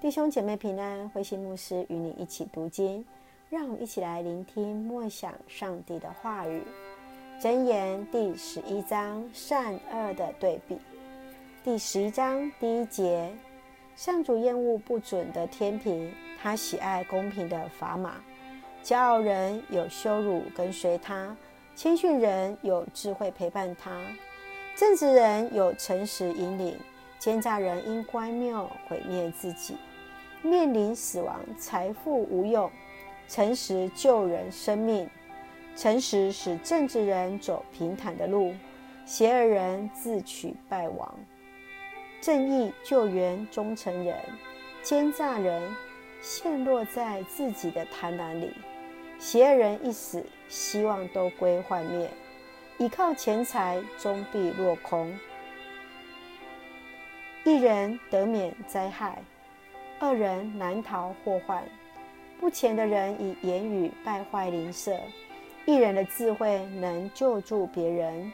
[0.00, 3.04] 弟兄姐妹平安，慧心牧师与你一起读经，
[3.50, 6.62] 让我们一起来聆听默想上帝的话语。
[7.40, 10.78] 箴言第十一章善恶的对比。
[11.64, 13.28] 第十一章第一节：
[13.96, 18.22] 上主厌恶不准的天平，他喜爱公平的砝码。
[18.84, 21.36] 骄傲人有羞辱跟随他，
[21.74, 24.00] 谦逊人有智慧陪伴他。
[24.76, 26.78] 正直人有诚实引领，
[27.18, 29.76] 奸诈人因乖谬毁灭自己。
[30.42, 32.70] 面临死亡，财富无用；
[33.28, 35.08] 诚实救人生命，
[35.76, 38.54] 诚实使正直人走平坦的路，
[39.04, 41.14] 邪恶人自取败亡。
[42.20, 44.16] 正义救援忠诚人，
[44.82, 45.62] 奸诈人
[46.20, 48.52] 陷落在自己的贪婪里。
[49.18, 52.08] 邪恶人一死，希望都归幻灭；
[52.78, 55.12] 倚靠钱财，终必落空。
[57.44, 59.22] 一人得免灾害。
[60.00, 61.62] 恶人难逃祸患，
[62.38, 64.96] 不虔的人以言语败坏邻舍，
[65.66, 68.32] 义人的智慧能救助别人。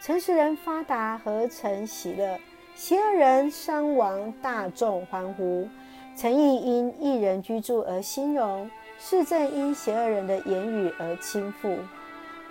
[0.00, 2.38] 诚实人发达，何曾喜乐；
[2.74, 5.68] 邪恶人伤亡，大众欢呼。
[6.16, 11.76] 诚意因一人居住而兴荣，市政因邪恶人的言语而倾覆。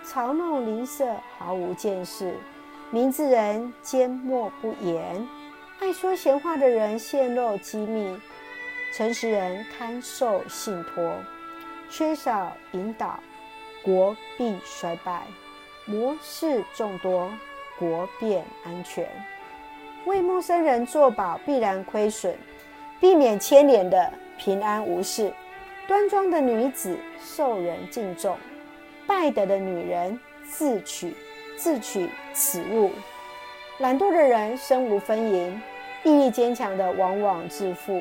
[0.04, 2.30] 嘲弄邻舍，毫无见识；
[2.90, 5.26] 明智人缄默不言，
[5.80, 8.16] 爱说闲话的人泄露机密。
[8.96, 11.16] 诚实人堪受信托，
[11.90, 13.18] 缺少引导，
[13.82, 15.22] 国必衰败；
[15.84, 17.28] 谋士众多，
[17.76, 19.04] 国便安全。
[20.04, 22.34] 为陌生人作保，必然亏损；
[23.00, 25.32] 避免牵连的，平安无事。
[25.88, 28.38] 端庄的女子受人敬重，
[29.08, 31.12] 败德的女人自取
[31.56, 32.92] 自取耻辱。
[33.78, 35.60] 懒惰的人身无分银，
[36.04, 38.00] 毅力坚强的往往致富。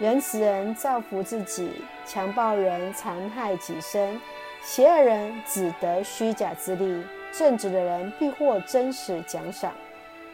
[0.00, 1.70] 仁慈人造福自己，
[2.06, 4.18] 强暴人残害己身，
[4.62, 9.74] 邪恶人只得虚假之力，正直的人必获真实奖赏。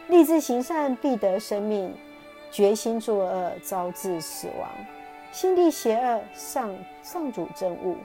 [0.07, 1.93] 立志行善必得生命，
[2.49, 4.69] 决心作恶遭致死亡。
[5.33, 7.97] 心地邪恶上上主憎恶，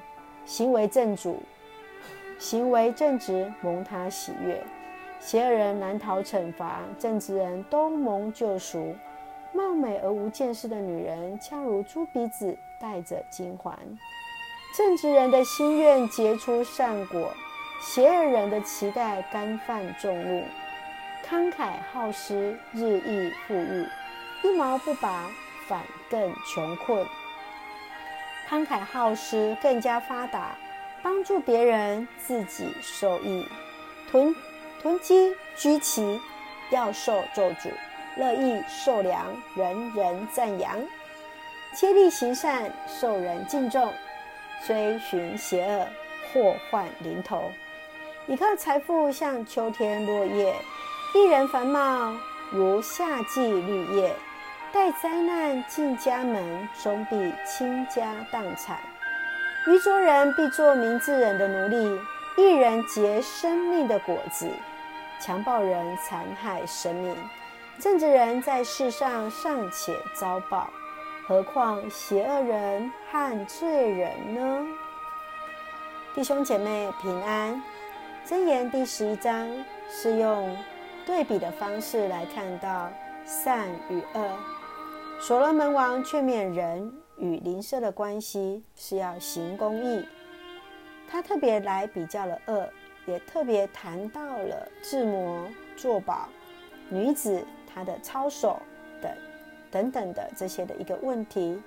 [0.45, 1.41] 行为正主
[2.41, 4.61] 行为正直蒙他喜悦。
[5.21, 8.97] 邪恶人难逃惩罚，正直人都蒙救赎。
[9.55, 13.79] 貌美而无见识的女人，恰如猪鼻子戴着金环。
[14.75, 17.31] 正直人的心愿结出善果，
[17.81, 20.45] 邪恶人的期待干犯众怒。
[21.29, 23.87] 慷慨好施，日益富裕；
[24.43, 25.31] 一毛不拔，
[25.69, 27.07] 反更穷困。
[28.49, 30.57] 慷慨好施更加发达，
[31.03, 33.47] 帮助别人，自己受益。
[34.11, 34.35] 囤
[34.81, 36.21] 囤积居奇，
[36.71, 37.71] 要受咒诅。
[38.17, 40.77] 乐意受良，人人赞扬；
[41.75, 43.89] 竭力行善，受人敬重；
[44.67, 45.87] 追寻邪恶，
[46.33, 47.51] 祸患临头。
[48.27, 50.53] 倚靠财富，像秋天落叶；
[51.15, 52.15] 一人繁茂，
[52.51, 54.15] 如夏季绿叶。
[54.73, 58.79] 待灾难进家门，终必倾家荡产。
[59.67, 62.01] 愚拙人必做明智人的奴隶，
[62.39, 64.51] 一人结生命的果子，
[65.21, 67.15] 强暴人残害生命。
[67.79, 70.71] 正直人在世上尚且遭报，
[71.27, 74.67] 何况邪恶人和罪人呢？
[76.15, 77.61] 弟兄姐妹平安。
[78.25, 79.49] 箴言第十一章
[79.91, 80.57] 是用
[81.05, 82.89] 对比的方式来看到
[83.27, 84.31] 善与恶。
[85.21, 90.07] 所罗门王劝勉人与邻舍的关系是要行公义，
[91.11, 92.69] 他特别来比较了恶，
[93.07, 96.29] 也特别谈到了智谋、作保、
[96.89, 97.45] 女子。
[97.73, 98.61] 他的操守
[99.01, 99.11] 等
[99.71, 101.61] 等等的这些的一个问题，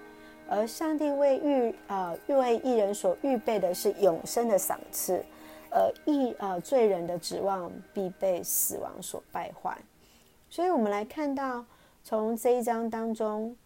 [0.48, 5.24] 而上帝为预啊为义人所预备的是永生的赏赐，
[5.72, 9.78] 而义啊、呃、罪人的指望必被死亡所败坏。
[10.50, 11.66] 所以，我们来看到
[12.04, 13.58] 从这一章当中，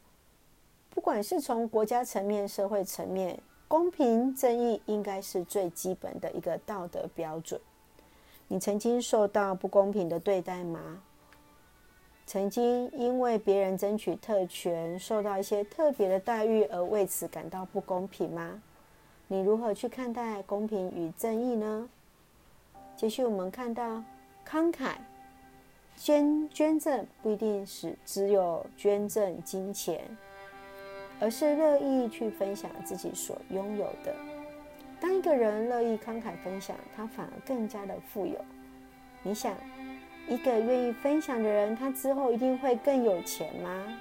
[0.90, 3.38] 不管是从国家层面、社会层面，
[3.68, 7.60] 公平正义应该是最基本的一个道德标准。
[8.48, 11.04] 你曾经受到不公平的对待吗？
[12.30, 18.62] 曾经因为别人争取特权，受到一些特别的待遇而为此感到不公平吗？
[19.28, 21.90] 你如何去看待公平与正义呢？
[22.96, 24.04] 继续，我们看到
[24.48, 24.92] 慷慨
[25.98, 30.00] 捐捐赠不一定是只有捐赠金钱，
[31.20, 34.14] 而是乐意去分享自己所拥有的。
[35.02, 38.40] 当一个人乐意慷慨分享，他反而更加的富有。
[39.24, 39.58] 你想？
[40.30, 43.98] 一个愿意分享的人，他之后一定会更有钱吗？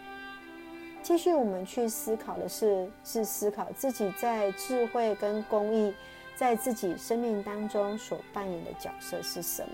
[1.02, 5.94] 继续，我们去思考的是，是思考自己在智慧跟公益，
[6.36, 9.72] 在自己生命当中所扮演的角色是什么？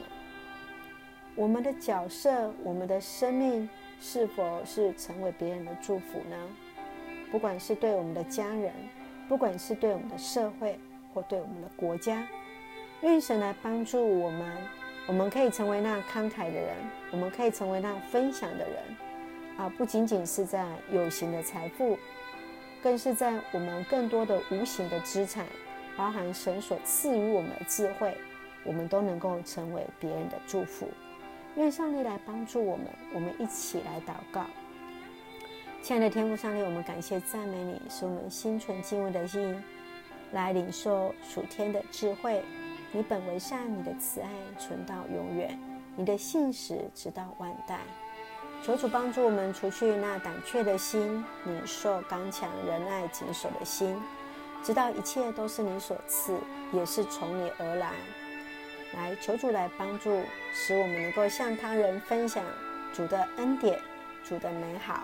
[1.35, 3.69] 我们的角色，我们的生命
[4.01, 6.37] 是否是成为别人的祝福呢？
[7.33, 8.73] 不管是对我们的家人，
[9.29, 10.79] 不管是对我们的社会，
[11.13, 12.25] 或对我们的国家，
[13.01, 14.57] 愿神来帮助我们，
[15.07, 16.75] 我们可以成为那慷慨的人，
[17.11, 18.77] 我们可以成为那分享的人，
[19.59, 21.99] 啊，不仅仅是在有形的财富，
[22.83, 25.45] 更是在我们更多的无形的资产，
[25.95, 28.17] 包含神所赐予我们的智慧，
[28.65, 30.89] 我们都能够成为别人的祝福。
[31.57, 34.47] 愿上帝来帮助我们，我们一起来祷告。
[35.83, 39.63] 亲爱的天父上帝，我们感谢赞美你，使我们心存敬畏的心
[40.33, 42.43] 来领受属天的智慧。
[42.97, 45.59] 你本为善，你的慈爱存到永远，
[45.97, 47.81] 你的信实直到万代。
[48.65, 54.01] 求主帮助我们除去那胆怯的心，领受刚强仁爱谨守的心，
[54.63, 56.39] 知道一切都是你所赐，
[56.73, 57.91] 也是从你而来。
[58.95, 62.45] 来求主来帮助，使我们能够向他人分享
[62.93, 63.77] 主的恩典、
[64.23, 65.03] 主的美好，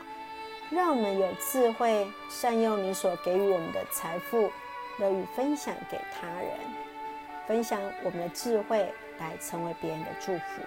[0.71, 4.49] 让我们有智慧善用你所给予我们的财富，
[5.01, 6.51] 乐于分享给他人，
[7.50, 8.88] 分享我们的智慧
[9.19, 10.62] 来成为别人的祝福。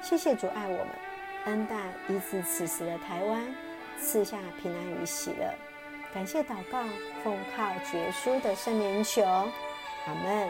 [0.00, 0.88] 谢谢主爱我们，
[1.44, 1.76] 恩待
[2.08, 3.44] 医治此时的台湾，
[4.00, 5.52] 赐下平安与喜乐。
[6.14, 6.82] 感谢祷告，
[7.22, 10.48] 奉靠绝书的圣灵求，阿门。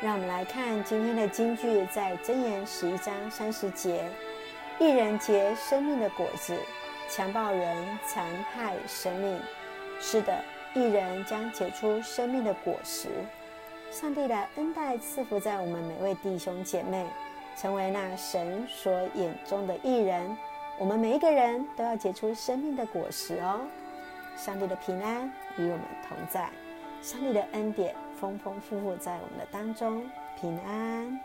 [0.00, 4.04] 让我们来看今天的金句，在箴言十一章三十节：
[4.80, 6.58] 一人结生命的果子，
[7.08, 9.40] 强暴人残害生命。
[10.00, 10.42] 是的，
[10.74, 13.06] 一人将结出生命的果实。
[13.92, 17.06] 上帝的恩待赐福在我们每位弟兄姐妹，
[17.58, 20.34] 成为那神所眼中的义人。
[20.78, 23.60] 我们每一个人都要结出生命的果实哦。
[24.34, 26.48] 上帝的平安与我们同在，
[27.02, 27.94] 上帝的恩典。
[28.18, 30.08] 丰丰富富在我们的当中，
[30.40, 31.20] 平安。